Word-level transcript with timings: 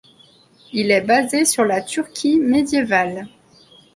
Il 0.73 0.89
est 0.89 1.01
basé 1.03 1.45
sur 1.45 1.63
la 1.63 1.79
Turquie 1.81 2.39
médiévale. 2.39 3.27